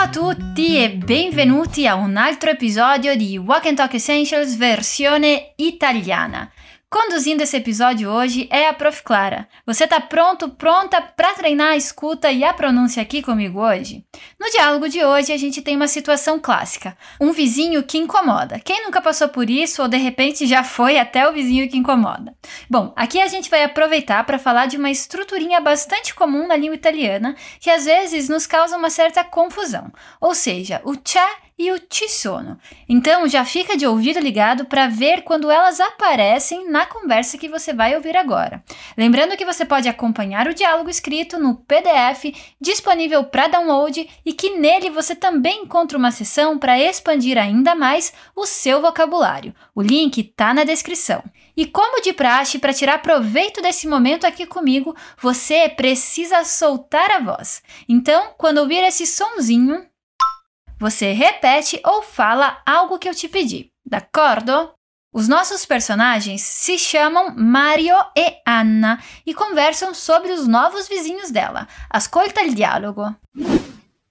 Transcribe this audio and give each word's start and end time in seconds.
Ciao 0.00 0.08
a 0.08 0.34
tutti 0.34 0.82
e 0.82 0.92
benvenuti 0.92 1.86
a 1.86 1.94
un 1.94 2.16
altro 2.16 2.48
episodio 2.48 3.14
di 3.14 3.36
Walk 3.36 3.66
and 3.66 3.76
Talk 3.76 3.92
Essentials 3.92 4.56
versione 4.56 5.52
italiana. 5.56 6.50
Conduzindo 6.92 7.40
esse 7.40 7.56
episódio 7.56 8.10
hoje 8.10 8.48
é 8.50 8.66
a 8.66 8.74
Prof. 8.74 9.04
Clara. 9.04 9.48
Você 9.64 9.86
tá 9.86 10.00
pronto, 10.00 10.48
pronta 10.48 11.00
para 11.00 11.34
treinar 11.34 11.68
a 11.68 11.76
escuta 11.76 12.32
e 12.32 12.42
a 12.42 12.52
pronúncia 12.52 13.00
aqui 13.00 13.22
comigo 13.22 13.60
hoje? 13.60 14.04
No 14.40 14.50
diálogo 14.50 14.88
de 14.88 15.04
hoje, 15.04 15.32
a 15.32 15.36
gente 15.36 15.62
tem 15.62 15.76
uma 15.76 15.86
situação 15.86 16.40
clássica: 16.40 16.98
um 17.20 17.30
vizinho 17.30 17.84
que 17.84 17.96
incomoda. 17.96 18.58
Quem 18.58 18.82
nunca 18.82 19.00
passou 19.00 19.28
por 19.28 19.48
isso 19.48 19.80
ou 19.82 19.86
de 19.86 19.98
repente 19.98 20.48
já 20.48 20.64
foi 20.64 20.98
até 20.98 21.28
o 21.28 21.32
vizinho 21.32 21.68
que 21.68 21.76
incomoda? 21.76 22.34
Bom, 22.68 22.92
aqui 22.96 23.22
a 23.22 23.28
gente 23.28 23.48
vai 23.48 23.62
aproveitar 23.62 24.24
para 24.24 24.36
falar 24.36 24.66
de 24.66 24.76
uma 24.76 24.90
estruturinha 24.90 25.60
bastante 25.60 26.12
comum 26.12 26.48
na 26.48 26.56
língua 26.56 26.74
italiana 26.74 27.36
que 27.60 27.70
às 27.70 27.84
vezes 27.84 28.28
nos 28.28 28.48
causa 28.48 28.76
uma 28.76 28.90
certa 28.90 29.22
confusão. 29.22 29.92
Ou 30.20 30.34
seja, 30.34 30.80
o 30.84 30.96
c'è 30.96 31.24
e 31.60 31.70
o 31.70 31.78
ci 31.90 32.08
sono. 32.08 32.58
Então 32.88 33.28
já 33.28 33.44
fica 33.44 33.76
de 33.76 33.86
ouvido 33.86 34.18
ligado 34.18 34.64
para 34.64 34.88
ver 34.88 35.24
quando 35.24 35.50
elas 35.50 35.78
aparecem 35.78 36.70
na 36.70 36.86
conversa 36.86 37.36
que 37.36 37.50
você 37.50 37.74
vai 37.74 37.94
ouvir 37.94 38.16
agora. 38.16 38.64
Lembrando 38.96 39.36
que 39.36 39.44
você 39.44 39.66
pode 39.66 39.86
acompanhar 39.86 40.48
o 40.48 40.54
diálogo 40.54 40.88
escrito 40.88 41.38
no 41.38 41.56
PDF 41.56 42.34
disponível 42.58 43.24
para 43.24 43.48
download 43.48 44.08
e 44.24 44.32
que 44.32 44.56
nele 44.56 44.88
você 44.88 45.14
também 45.14 45.64
encontra 45.64 45.98
uma 45.98 46.10
seção 46.10 46.58
para 46.58 46.80
expandir 46.80 47.36
ainda 47.36 47.74
mais 47.74 48.10
o 48.34 48.46
seu 48.46 48.80
vocabulário. 48.80 49.54
O 49.74 49.82
link 49.82 50.16
está 50.16 50.54
na 50.54 50.64
descrição. 50.64 51.22
E 51.54 51.66
como 51.66 52.00
de 52.00 52.14
praxe, 52.14 52.58
para 52.58 52.72
tirar 52.72 53.02
proveito 53.02 53.60
desse 53.60 53.86
momento 53.86 54.26
aqui 54.26 54.46
comigo, 54.46 54.96
você 55.20 55.68
precisa 55.68 56.42
soltar 56.42 57.10
a 57.10 57.18
voz. 57.18 57.62
Então, 57.86 58.32
quando 58.38 58.58
ouvir 58.58 58.82
esse 58.82 59.06
sonzinho, 59.06 59.84
você 60.80 61.12
repete 61.12 61.78
ou 61.84 62.02
fala 62.02 62.62
algo 62.64 62.98
que 62.98 63.08
eu 63.08 63.14
te 63.14 63.28
pedi, 63.28 63.70
d'accordo? 63.84 64.72
Os 65.12 65.28
nossos 65.28 65.66
personagens 65.66 66.40
se 66.40 66.78
chamam 66.78 67.34
Mario 67.36 67.96
e 68.16 68.40
Anna 68.46 68.98
e 69.26 69.34
conversam 69.34 69.92
sobre 69.92 70.32
os 70.32 70.46
novos 70.46 70.88
vizinhos 70.88 71.30
dela. 71.30 71.66
Ascolta 71.90 72.40
il 72.40 72.54
dialogo. 72.54 73.16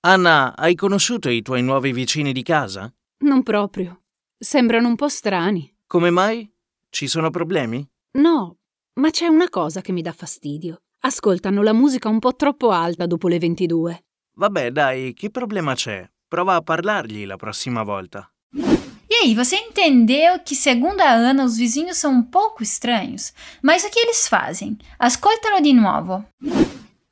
Anna, 0.01 0.53
hai 0.57 0.75
conosciuto 0.75 1.29
i 1.29 1.41
tuoi 1.41 1.61
nuovi 1.63 1.91
vicini 1.93 2.33
di 2.33 2.43
casa? 2.43 2.93
Non 3.23 3.43
proprio. 3.43 4.01
Sembrano 4.37 4.89
un 4.89 4.95
po' 4.95 5.09
strani. 5.09 5.73
Come 5.87 6.09
mai? 6.11 6.49
Ci 6.89 7.07
sono 7.07 7.29
problemi? 7.29 7.85
No, 8.17 8.57
ma 8.99 9.09
c'è 9.09 9.27
una 9.27 9.49
cosa 9.49 9.81
che 9.81 9.93
mi 9.93 10.01
dà 10.01 10.11
fastidio. 10.11 10.81
Ascoltano 11.01 11.63
la 11.63 11.73
musica 11.73 12.09
un 12.09 12.19
po' 12.19 12.35
troppo 12.35 12.71
alta 12.71 13.05
dopo 13.05 13.29
le 13.29 13.39
22. 13.39 14.03
Vabbè, 14.35 14.71
dai, 14.71 15.13
che 15.13 15.29
problema 15.29 15.73
c'è? 15.75 16.05
Prova 16.29 16.53
a 16.53 16.61
parlargli 16.61 17.25
la 17.25 17.37
prossima 17.37 17.81
volta. 17.81 18.29
E 18.53 19.15
aí, 19.23 19.33
você 19.33 19.55
entendeu 19.55 20.39
que, 20.45 20.53
segundo 20.53 21.01
a 21.01 21.09
Ana, 21.11 21.43
os 21.43 21.57
vizinhos 21.57 21.97
são 21.97 22.13
um 22.13 22.21
pouco 22.21 22.61
estranhos? 22.61 23.33
Mas 23.63 23.83
o 23.83 23.89
que 23.89 23.99
eles 23.99 24.27
fazem? 24.27 24.77
Ascoltalo 24.99 25.59
di 25.59 25.73
nuovo. 25.73 26.23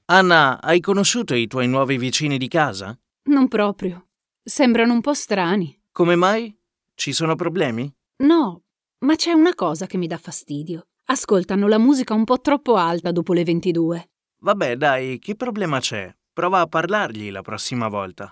Anna, 0.05 0.59
hai 0.61 0.79
conosciuto 0.79 1.33
i 1.33 1.47
tuoi 1.47 1.67
nuovi 1.67 1.97
vicini 1.97 2.37
di 2.37 2.47
casa? 2.47 2.95
Non 3.23 3.47
proprio. 3.47 4.05
Sembrano 4.43 4.93
un 4.93 5.01
po' 5.01 5.15
strani. 5.15 5.75
Come 5.91 6.15
mai? 6.15 6.55
Ci 6.93 7.11
sono 7.11 7.35
problemi? 7.35 7.91
No, 8.17 8.61
ma 8.99 9.15
c'è 9.15 9.31
una 9.31 9.55
cosa 9.55 9.87
che 9.87 9.97
mi 9.97 10.05
dà 10.05 10.19
fastidio. 10.19 10.85
Ascoltano 11.05 11.67
la 11.67 11.79
musica 11.79 12.13
un 12.13 12.23
po' 12.23 12.39
troppo 12.39 12.75
alta 12.75 13.11
dopo 13.11 13.33
le 13.33 13.43
22. 13.43 14.09
Vabbè, 14.41 14.75
dai, 14.75 15.17
che 15.17 15.33
problema 15.35 15.79
c'è? 15.79 16.15
Prova 16.31 16.59
a 16.59 16.67
parlargli 16.67 17.31
la 17.31 17.41
prossima 17.41 17.87
volta. 17.87 18.31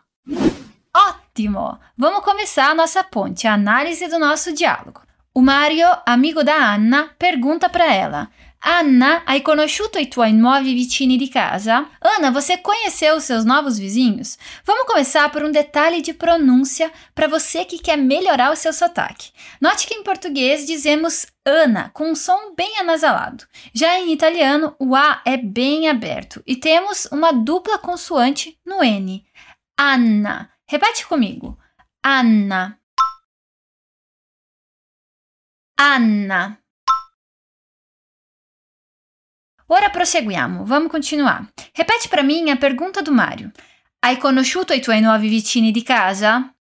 Ótimo! 1.36 1.78
Vamos 1.97 2.23
começar 2.23 2.70
a 2.70 2.73
nossa 2.73 3.04
ponte, 3.04 3.45
a 3.45 3.55
análise 3.55 4.08
do 4.08 4.17
nosso 4.17 4.54
diálogo. 4.54 5.02
O 5.33 5.42
Mario, 5.42 5.86
amigo 6.05 6.45
da 6.45 6.55
Anna, 6.55 7.09
pergunta 7.20 7.67
para 7.67 7.93
ela: 7.93 8.30
Anna, 8.64 9.21
hai 9.26 9.42
conosciuto 9.42 9.99
i 9.99 10.05
tuoi 10.05 10.32
nuovi 10.32 10.73
vicini 10.73 11.17
di 11.17 11.27
casa? 11.27 11.89
Ana, 12.02 12.32
você 12.32 12.55
conheceu 12.55 13.17
os 13.17 13.26
seus 13.26 13.43
novos 13.43 13.77
vizinhos? 13.77 14.39
Vamos 14.64 14.86
começar 14.87 15.30
por 15.30 15.43
um 15.43 15.52
detalhe 15.52 16.02
de 16.02 16.14
pronúncia 16.14 16.89
para 17.14 17.27
você 17.27 17.65
que 17.65 17.80
quer 17.80 17.98
melhorar 17.98 18.54
o 18.54 18.55
seu 18.55 18.71
sotaque. 18.71 19.32
Note 19.59 19.88
que 19.88 19.93
em 19.93 20.04
português 20.04 20.65
dizemos 20.65 21.26
Ana 21.45 21.92
com 21.93 22.11
um 22.11 22.15
som 22.15 22.55
bem 22.55 22.80
anasalado. 22.80 23.43
Já 23.73 23.99
em 23.99 24.14
italiano, 24.14 24.73
o 24.80 24.95
A 24.95 25.21
é 25.26 25.36
bem 25.36 25.89
aberto 25.89 26.42
e 26.48 26.55
temos 26.55 27.09
uma 27.11 27.33
dupla 27.33 27.77
consoante 27.77 28.58
no 28.65 28.82
N. 28.82 29.26
Anna. 29.77 30.55
Repete 30.67 31.05
comigo. 31.05 31.58
Anna. 32.02 32.80
Anna. 35.77 36.59
Ora 39.67 39.89
proseguiamo, 39.89 40.65
vamos 40.65 40.92
continuar. 40.92 41.52
Repete 41.73 42.08
para 42.08 42.23
mim 42.23 42.49
a 42.49 42.55
pergunta 42.55 43.02
do 43.02 43.11
Mário. 43.11 43.52
Hai 43.99 44.17
conosciuto 44.17 44.73
i 44.73 44.81
tuoi 44.81 45.02
nuovi 45.02 45.27
vicini 45.27 45.71
di 45.71 45.83
casa? 45.83 46.55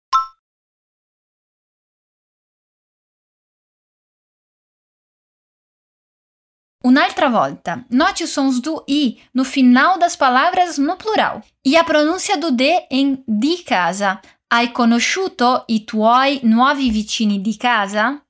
Un'altra 6.86 7.30
volta, 7.30 7.86
note 7.90 8.26
os 8.26 8.32
sons 8.32 8.60
do 8.60 8.84
i 8.90 9.18
no 9.34 9.46
final 9.46 9.98
das 9.98 10.18
palavras 10.18 10.78
no 10.78 10.98
plural 10.98 11.42
e 11.64 11.78
a 11.78 11.84
pronúncia 11.84 12.36
do 12.38 12.52
d 12.52 12.88
em 12.92 13.24
di 13.26 13.64
casa. 13.64 14.20
Hai 14.50 14.70
conosciuto 14.74 15.64
i 15.70 15.86
tuoi 15.86 16.42
nuovi 16.44 16.92
vicini 16.92 17.42
di 17.42 17.56
casa? 17.56 18.22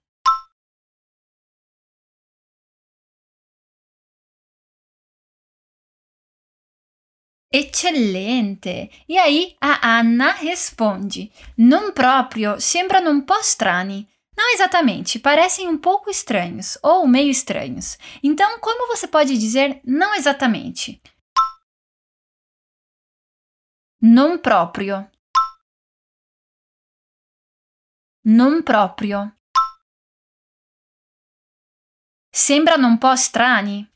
Eccellente! 7.52 8.90
E 9.08 9.18
aí 9.18 9.56
a 9.60 9.98
Anna 9.98 10.32
responde: 10.32 11.32
Não 11.58 11.92
próprio, 11.92 12.60
sembrano 12.60 13.10
um 13.10 13.22
po' 13.22 13.40
strani. 13.42 14.08
Não 14.36 14.52
exatamente, 14.54 15.20
parecem 15.20 15.68
um 15.68 15.78
pouco 15.78 16.10
estranhos 16.10 16.78
ou 16.82 17.08
meio 17.08 17.30
estranhos. 17.30 17.98
Então, 18.24 18.60
como 18.60 18.88
você 18.88 19.08
pode 19.08 19.38
dizer 19.38 19.80
não 19.86 20.14
exatamente? 20.16 21.02
Non 24.02 24.38
proprio. 24.40 25.10
Non 28.26 28.64
proprio. 28.64 29.32
Sembrano 32.32 32.88
un 32.88 32.98
po' 32.98 33.16
strani. 33.16 33.88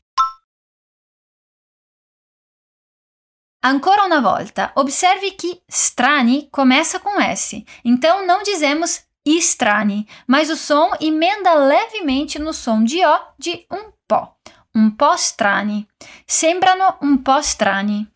Ancora 3.60 4.04
una 4.04 4.20
volta, 4.20 4.72
observe 4.76 5.32
que 5.32 5.62
strani 5.68 6.48
começa 6.50 7.00
com 7.00 7.20
S, 7.20 7.64
então 7.84 8.24
não 8.24 8.42
dizemos 8.42 9.07
estranhe, 9.36 10.06
mas 10.26 10.48
o 10.48 10.56
som 10.56 10.92
emenda 11.00 11.54
levemente 11.54 12.38
no 12.38 12.52
som 12.52 12.82
de 12.84 13.04
O 13.04 13.20
de 13.38 13.66
um 13.70 13.92
po. 14.06 14.28
Um 14.74 14.90
po' 14.90 15.14
strani. 15.14 15.86
Sembrano 16.26 16.96
un 17.02 17.18
po' 17.18 17.40
strani. 17.40 18.08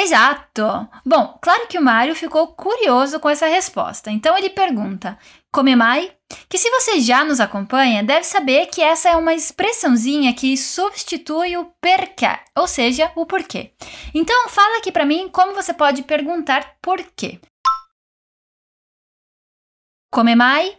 Exato! 0.00 0.62
Bom, 1.04 1.36
claro 1.42 1.66
que 1.66 1.76
o 1.76 1.82
Mário 1.82 2.14
ficou 2.14 2.46
curioso 2.54 3.18
com 3.18 3.28
essa 3.28 3.48
resposta, 3.48 4.12
então 4.12 4.38
ele 4.38 4.48
pergunta: 4.48 5.18
Come 5.52 5.74
mai? 5.74 6.16
Que 6.48 6.56
se 6.56 6.70
você 6.70 7.00
já 7.00 7.24
nos 7.24 7.40
acompanha, 7.40 8.04
deve 8.04 8.22
saber 8.22 8.66
que 8.66 8.80
essa 8.80 9.08
é 9.08 9.16
uma 9.16 9.34
expressãozinha 9.34 10.32
que 10.32 10.56
substitui 10.56 11.56
o 11.56 11.64
perché, 11.80 12.44
ou 12.56 12.68
seja, 12.68 13.10
o 13.16 13.26
porquê. 13.26 13.72
Então, 14.14 14.48
fala 14.48 14.78
aqui 14.78 14.92
para 14.92 15.04
mim 15.04 15.28
como 15.28 15.52
você 15.52 15.74
pode 15.74 16.04
perguntar 16.04 16.76
por 16.80 17.02
quê. 17.16 17.40
Come 20.12 20.36
mai? 20.36 20.78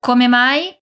Come 0.00 0.28
mai? 0.28 0.78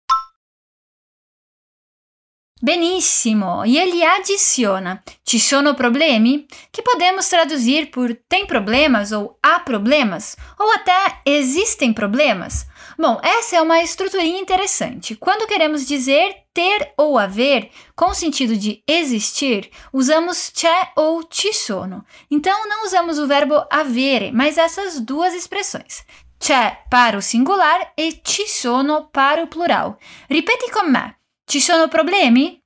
Benissimo! 2.62 3.64
E 3.66 3.78
ele 3.78 4.04
adiciona: 4.04 5.04
Ci 5.24 5.40
sono 5.40 5.76
problemi? 5.76 6.48
Que 6.72 6.82
podemos 6.82 7.30
traduzir 7.30 7.92
por 7.92 8.16
tem 8.28 8.48
problemas 8.48 9.12
ou 9.12 9.38
há 9.44 9.60
problemas, 9.60 10.36
ou 10.58 10.72
até 10.72 11.22
existem 11.26 11.94
problemas. 11.94 12.66
Bom, 12.98 13.20
essa 13.22 13.58
é 13.58 13.62
uma 13.62 13.84
estruturinha 13.84 14.40
interessante. 14.40 15.16
Quando 15.16 15.46
queremos 15.46 15.86
dizer 15.86 16.36
ter 16.52 16.94
ou 16.98 17.20
haver, 17.20 17.70
com 17.96 18.08
o 18.08 18.16
sentido 18.16 18.58
de 18.58 18.82
existir, 18.88 19.70
usamos 19.94 20.52
c'è 20.52 20.92
ou 20.96 21.22
ci 21.30 21.54
sono. 21.54 22.04
Então 22.32 22.68
não 22.68 22.86
usamos 22.86 23.20
o 23.20 23.28
verbo 23.28 23.64
avere, 23.70 24.32
mas 24.32 24.58
essas 24.58 25.00
duas 25.00 25.36
expressões. 25.36 26.04
C'è 26.40 26.76
para 26.90 27.18
o 27.18 27.22
singular 27.22 27.94
e 27.96 28.20
ci 28.24 28.48
sono 28.48 29.10
para 29.12 29.44
o 29.44 29.48
plural. 29.48 30.00
Ripeti 30.28 30.72
com 30.72 30.90
me. 30.90 31.18
Ci 31.50 31.62
sono 31.62 31.88
problemi? 31.88 32.60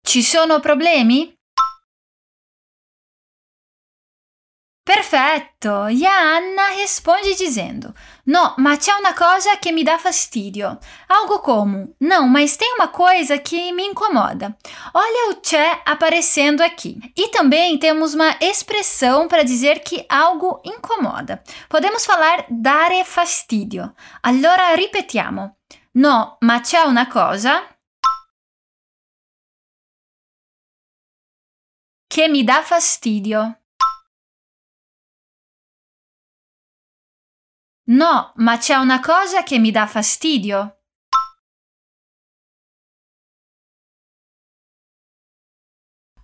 Ci 0.00 0.22
sono 0.22 0.60
problemi? 0.60 1.36
Perfetto! 5.04 5.86
E 5.88 6.06
a 6.06 6.36
Anna 6.36 6.68
risponde 6.68 7.34
dizendo: 7.34 7.94
No, 8.24 8.54
ma 8.56 8.76
c'è 8.78 8.92
una 8.98 9.12
cosa 9.12 9.58
che 9.58 9.70
mi 9.70 9.82
dá 9.82 9.98
fastidio. 9.98 10.78
Algo 11.08 11.40
como: 11.40 11.94
Não, 12.00 12.26
mas 12.26 12.56
tem 12.56 12.72
uma 12.72 12.88
coisa 12.88 13.38
que 13.38 13.70
me 13.72 13.84
incomoda. 13.84 14.56
Olha 14.94 15.30
o 15.30 15.40
c'è 15.40 15.82
aparecendo 15.84 16.62
aqui. 16.62 16.98
E 17.14 17.28
também 17.28 17.78
temos 17.78 18.14
uma 18.14 18.34
expressão 18.40 19.28
para 19.28 19.42
dizer 19.42 19.80
que 19.80 20.06
algo 20.08 20.62
incomoda. 20.64 21.42
Podemos 21.68 22.06
falar 22.06 22.46
dare 22.48 23.04
fastidio. 23.04 23.94
Allora 24.22 24.74
ripetiamo: 24.74 25.58
No, 25.96 26.38
ma 26.40 26.60
c'è 26.60 26.80
una 26.80 27.08
cosa 27.08 27.62
che 32.06 32.26
mi 32.26 32.42
dà 32.42 32.62
fastidio. 32.62 33.58
No, 37.86 38.32
ma 38.36 38.56
c'è 38.56 38.76
una 38.76 38.98
cosa 39.00 39.42
che 39.42 39.58
mi 39.58 39.70
dà 39.70 39.86
fastidio. 39.86 40.78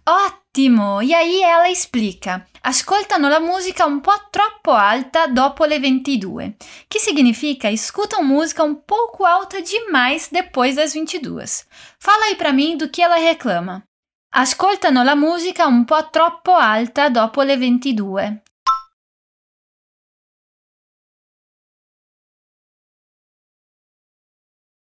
Ottimo! 0.05 0.99
Aí 0.99 1.43
ela 1.43 1.69
explica: 1.69 2.47
ascoltano 2.63 3.29
la 3.29 3.41
musica 3.41 3.85
un 3.85 4.01
po' 4.01 4.29
troppo 4.31 4.73
alta 4.73 5.27
dopo 5.27 5.67
le 5.67 5.79
22, 5.79 6.57
que 6.89 6.99
significa 6.99 7.71
escutam 7.71 8.25
música 8.25 8.65
um 8.65 8.75
pouco 8.75 9.25
alta 9.27 9.61
demais 9.61 10.31
depois 10.31 10.77
das 10.77 10.95
22. 10.95 11.67
Fala 11.99 12.25
aí 12.25 12.37
para 12.37 12.53
mim 12.53 12.79
do 12.79 12.89
que 12.89 13.03
ela 13.03 13.17
reclama. 13.17 13.85
Ascoltano 14.33 15.05
la 15.05 15.15
musica 15.15 15.67
un 15.67 15.85
po' 15.85 16.09
troppo 16.09 16.55
alta 16.55 17.11
dopo 17.11 17.43
le 17.43 17.57
22. 17.57 18.43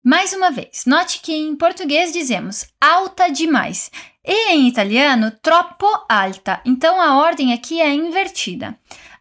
Mais 0.09 0.33
uma 0.33 0.49
vez, 0.49 0.85
note 0.87 1.21
que 1.21 1.31
em 1.31 1.55
português 1.55 2.11
dizemos 2.11 2.65
alta 2.81 3.29
demais 3.29 3.91
e 4.25 4.51
em 4.53 4.67
italiano 4.67 5.29
troppo 5.39 5.85
alta, 6.09 6.59
então 6.65 6.99
a 6.99 7.17
ordem 7.17 7.53
aqui 7.53 7.79
é 7.79 7.93
invertida. 7.93 8.75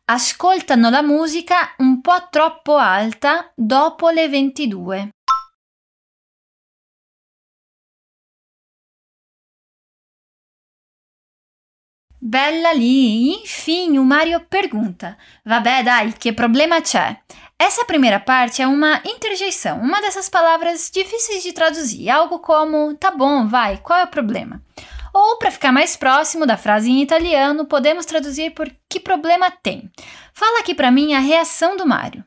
Ascoltano 0.07 0.89
la 0.89 1.03
musica 1.03 1.75
un 1.79 2.01
po' 2.01 2.31
troppo 2.31 2.79
alta 2.79 3.53
dopo 3.55 4.09
le 4.09 4.29
22. 4.29 5.11
Bella 12.21 12.73
lì! 12.73 13.41
Enfim, 13.41 13.97
o 13.97 14.03
Mario 14.03 14.45
pergunta: 14.49 15.17
Vabbè, 15.45 15.85
dai, 15.85 16.13
che 16.19 16.35
problema 16.35 16.81
c'è? 16.81 17.17
Essa 17.57 17.85
primeira 17.85 18.19
parte 18.21 18.61
é 18.61 18.67
uma 18.67 19.01
interjeição, 19.05 19.81
uma 19.81 20.01
dessas 20.01 20.29
palavras 20.29 20.91
difíceis 20.91 21.43
de 21.43 21.53
traduzir, 21.53 22.09
algo 22.09 22.41
como 22.41 22.95
tá 22.97 23.11
bom, 23.11 23.47
vai, 23.47 23.79
qual 23.79 24.01
é 24.01 24.05
o 24.05 24.09
problema? 24.09 24.63
Ou, 25.13 25.39
para 25.39 25.51
ficar 25.51 25.73
mais 25.73 25.97
próximo 25.97 26.47
da 26.47 26.57
frase 26.57 26.91
em 26.91 27.03
italiano, 27.03 27.67
podemos 27.67 28.05
traduzir 28.05 28.53
por 28.53 28.69
que 28.89 29.01
problema 29.01 29.51
tem. 29.51 29.91
Fala 30.33 30.61
aqui 30.61 30.75
para 30.75 30.91
mim 30.91 31.15
a 31.15 31.21
reação 31.21 31.77
do 31.77 31.87
Mário. 31.87 32.25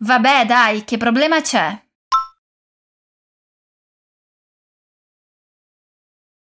Vabbè, 0.00 0.44
dai, 0.44 0.82
che 0.82 0.98
problema 0.98 1.40
c'è? 1.40 1.80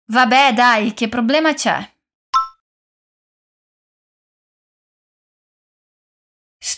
Vabbè, 0.07 0.53
dai, 0.53 0.93
che 0.93 1.07
problema 1.09 1.53
c'è? 1.53 1.90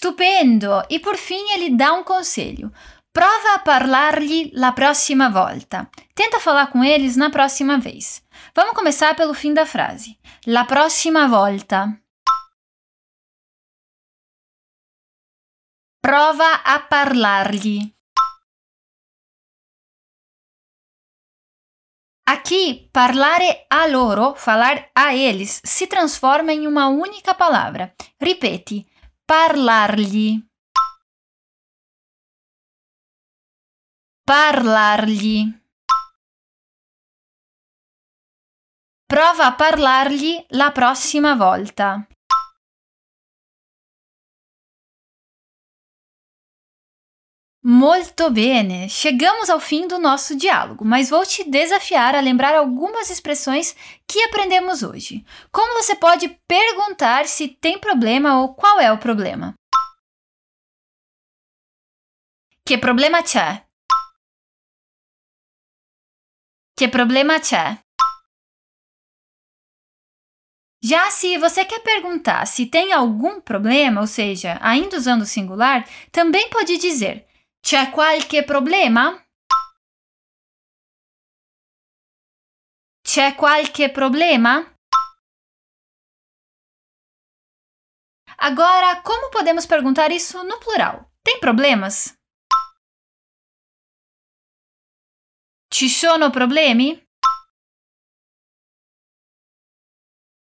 Stupendo! 0.03 0.83
E 0.89 0.99
por 0.99 1.15
fim 1.15 1.53
ele 1.53 1.77
dá 1.77 1.93
um 1.93 2.03
conselho. 2.03 2.69
Prova 3.13 3.53
a 3.53 3.59
parlar-lhe 3.59 4.51
la 4.53 4.73
próxima 4.73 5.29
volta. 5.29 5.89
Tenta 6.13 6.41
falar 6.41 6.67
com 6.73 6.83
eles 6.83 7.15
na 7.15 7.29
próxima 7.29 7.77
vez. 7.77 8.21
Vamos 8.53 8.73
começar 8.73 9.15
pelo 9.15 9.33
fim 9.33 9.53
da 9.53 9.65
frase. 9.65 10.19
La 10.45 10.65
próxima 10.65 11.25
volta. 11.25 11.97
Prova 16.01 16.53
a 16.65 16.79
parlar-lhe. 16.79 17.95
Aqui, 22.27 22.89
parlare 22.91 23.65
a 23.69 23.85
loro, 23.85 24.35
falar 24.35 24.89
a 24.93 25.15
eles, 25.15 25.61
se 25.63 25.87
transforma 25.87 26.51
em 26.51 26.67
uma 26.67 26.89
única 26.89 27.33
palavra. 27.33 27.95
Ripeti 28.19 28.85
parlargli. 29.25 30.39
Parlargli. 34.23 35.61
Prova 39.05 39.45
a 39.45 39.55
parlargli 39.55 40.45
la 40.49 40.71
prossima 40.71 41.35
volta 41.35 42.07
Muito 47.65 48.29
bem, 48.29 48.89
chegamos 48.89 49.49
ao 49.49 49.57
fim 49.57 49.87
do 49.87 49.97
nosso 49.97 50.35
diálogo, 50.35 50.83
mas 50.83 51.09
vou 51.09 51.25
te 51.25 51.49
desafiar 51.49 52.13
a 52.13 52.19
lembrar 52.19 52.53
algumas 52.53 53.09
expressões 53.09 53.73
que 54.05 54.21
aprendemos 54.23 54.83
hoje. 54.83 55.25
Como 55.49 55.81
você 55.81 55.95
pode 55.95 56.27
perguntar 56.45 57.25
se 57.25 57.47
tem 57.47 57.79
problema 57.79 58.41
ou 58.41 58.53
qual 58.53 58.81
é 58.81 58.91
o 58.91 58.97
problema? 58.97 59.53
Que 62.67 62.77
problema 62.77 63.23
c'è? 63.23 63.65
Que 66.75 66.89
problema 66.89 67.39
c'è? 67.39 67.79
Já 70.83 71.09
se 71.09 71.37
você 71.37 71.63
quer 71.63 71.79
perguntar 71.79 72.45
se 72.45 72.65
tem 72.65 72.91
algum 72.91 73.39
problema, 73.39 74.01
ou 74.01 74.07
seja, 74.07 74.59
ainda 74.61 74.97
usando 74.97 75.21
o 75.21 75.25
singular, 75.25 75.87
também 76.11 76.49
pode 76.49 76.77
dizer 76.77 77.25
C'è 77.65 77.91
qualche 77.91 78.43
problema? 78.43 79.25
C'è 83.01 83.35
qualche 83.35 83.89
problema? 83.89 84.59
Agora, 88.39 89.01
como 89.01 89.29
podemos 89.29 89.65
perguntar 89.65 90.11
isso 90.11 90.43
no 90.43 90.57
plural? 90.57 91.09
Tem 91.23 91.39
problemas? 91.39 92.13
Ci 95.69 95.87
sono 95.87 96.31
problemi? 96.31 97.01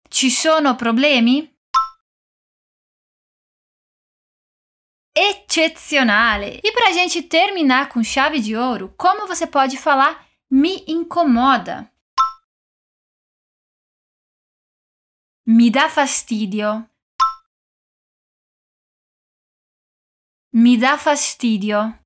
Ci 0.09 0.29
sono 0.29 0.75
problemi? 0.75 1.52
Excepcionale! 5.61 6.61
E 6.65 6.73
para 6.73 6.89
a 6.89 6.93
gente 6.93 7.23
terminar 7.23 7.89
com 7.89 8.03
chave 8.03 8.41
de 8.41 8.57
ouro, 8.57 8.93
como 8.97 9.27
você 9.27 9.47
pode 9.47 9.77
falar 9.77 10.27
me 10.51 10.85
incomoda? 10.87 11.91
Mi 15.47 15.71
dà 15.71 15.89
fastidio. 15.89 16.89
Mi 20.53 20.79
dà 20.79 20.97
fastidio. 20.97 22.02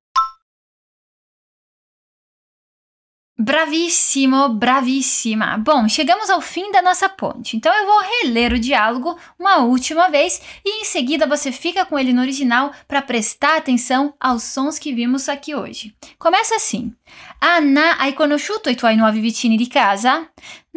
Bravíssimo, 3.39 4.49
bravíssima. 4.49 5.59
Bom, 5.59 5.87
chegamos 5.87 6.27
ao 6.27 6.41
fim 6.41 6.71
da 6.71 6.81
nossa 6.81 7.07
ponte, 7.07 7.55
então 7.55 7.71
eu 7.71 7.85
vou 7.85 8.01
reler 8.01 8.51
o 8.51 8.57
diálogo 8.57 9.15
uma 9.37 9.57
última 9.57 10.09
vez 10.09 10.41
e 10.65 10.81
em 10.81 10.83
seguida 10.83 11.27
você 11.27 11.51
fica 11.51 11.85
com 11.85 11.99
ele 11.99 12.11
no 12.13 12.21
original 12.21 12.71
para 12.87 12.99
prestar 12.99 13.57
atenção 13.57 14.11
aos 14.19 14.41
sons 14.41 14.79
que 14.79 14.91
vimos 14.91 15.29
aqui 15.29 15.53
hoje. 15.53 15.95
Começa 16.17 16.55
assim: 16.55 16.91
Anna, 17.39 17.95
hai 17.99 18.13
conosciuto 18.13 18.71
i 18.71 18.75
tuoi 18.75 18.95
nuovi 18.95 19.21
vicini 19.21 19.55
di 19.55 19.67
casa? 19.67 20.27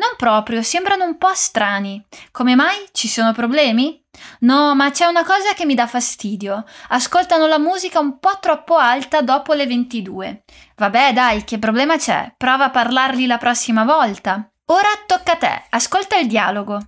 Non 0.00 0.16
proprio, 0.16 0.62
sembrano 0.62 1.04
un 1.04 1.18
po' 1.18 1.34
strani. 1.34 2.02
Come 2.30 2.54
mai? 2.54 2.88
Ci 2.90 3.06
sono 3.06 3.34
problemi? 3.34 4.02
No, 4.40 4.74
ma 4.74 4.90
c'è 4.90 5.04
una 5.04 5.26
cosa 5.26 5.52
che 5.54 5.66
mi 5.66 5.74
dà 5.74 5.86
fastidio. 5.86 6.64
Ascoltano 6.88 7.46
la 7.46 7.58
musica 7.58 7.98
un 8.00 8.18
po' 8.18 8.38
troppo 8.40 8.76
alta 8.76 9.20
dopo 9.20 9.52
le 9.52 9.66
22. 9.66 10.44
Vabbè, 10.76 11.12
dai, 11.12 11.44
che 11.44 11.58
problema 11.58 11.98
c'è? 11.98 12.32
Prova 12.34 12.64
a 12.64 12.70
parlargli 12.70 13.26
la 13.26 13.36
prossima 13.36 13.84
volta. 13.84 14.50
Ora 14.68 14.88
tocca 15.06 15.32
a 15.32 15.36
te, 15.36 15.64
ascolta 15.68 16.16
il 16.16 16.28
dialogo. 16.28 16.80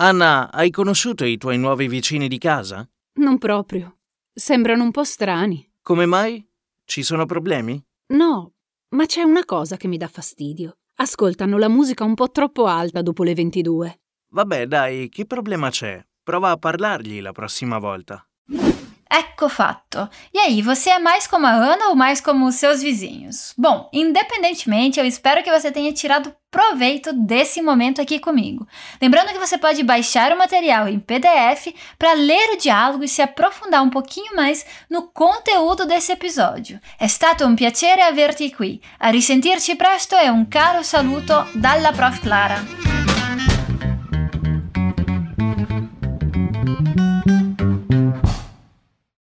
Anna, 0.00 0.50
hai 0.50 0.70
conosciuto 0.70 1.24
i 1.24 1.36
tuoi 1.38 1.56
nuovi 1.56 1.86
vicini 1.86 2.26
di 2.26 2.38
casa? 2.38 2.84
Non 3.20 3.38
proprio. 3.38 3.98
Sembrano 4.34 4.82
un 4.82 4.90
po' 4.90 5.04
strani. 5.04 5.70
Come 5.82 6.04
mai? 6.04 6.44
Ci 6.84 7.04
sono 7.04 7.26
problemi? 7.26 7.80
No, 8.08 8.54
ma 8.88 9.06
c'è 9.06 9.22
una 9.22 9.44
cosa 9.44 9.76
che 9.76 9.86
mi 9.86 9.98
dà 9.98 10.08
fastidio. 10.08 10.78
Ascoltano 11.00 11.58
la 11.58 11.68
musica 11.68 12.02
un 12.02 12.14
po' 12.14 12.28
troppo 12.32 12.66
alta 12.66 13.02
dopo 13.02 13.22
le 13.22 13.32
22. 13.32 14.00
Vabbè, 14.30 14.66
dai, 14.66 15.08
che 15.08 15.26
problema 15.26 15.70
c'è? 15.70 16.04
Prova 16.24 16.50
a 16.50 16.56
parlargli 16.56 17.20
la 17.20 17.30
prossima 17.30 17.78
volta. 17.78 18.28
Ecco 19.10 19.48
fatto. 19.48 20.08
E 20.32 20.38
aí, 20.38 20.60
você 20.60 20.90
é 20.90 20.98
mais 20.98 21.26
como 21.26 21.46
a 21.46 21.50
Ana 21.50 21.88
ou 21.88 21.96
mais 21.96 22.20
como 22.20 22.46
os 22.46 22.56
seus 22.56 22.82
vizinhos? 22.82 23.54
Bom, 23.56 23.88
independentemente, 23.92 25.00
eu 25.00 25.06
espero 25.06 25.42
que 25.42 25.50
você 25.50 25.72
tenha 25.72 25.92
tirado 25.92 26.34
proveito 26.50 27.12
desse 27.12 27.60
momento 27.62 28.00
aqui 28.00 28.18
comigo. 28.18 28.66
Lembrando 29.00 29.32
que 29.32 29.38
você 29.38 29.58
pode 29.58 29.82
baixar 29.82 30.32
o 30.32 30.38
material 30.38 30.88
em 30.88 30.98
PDF 30.98 31.74
para 31.98 32.12
ler 32.14 32.54
o 32.54 32.58
diálogo 32.58 33.04
e 33.04 33.08
se 33.08 33.22
aprofundar 33.22 33.82
um 33.82 33.90
pouquinho 33.90 34.34
mais 34.34 34.64
no 34.88 35.02
conteúdo 35.08 35.86
desse 35.86 36.12
episódio. 36.12 36.80
È 36.98 37.06
stato 37.06 37.46
un 37.46 37.54
piacere 37.54 38.02
averti 38.02 38.54
qui. 38.54 38.80
A 38.98 39.10
risentirci 39.10 39.76
presto 39.76 40.16
e 40.16 40.28
un 40.30 40.48
caro 40.48 40.82
saluto 40.82 41.46
dalla 41.54 41.92
Prof. 41.92 42.20
Clara. 42.20 42.97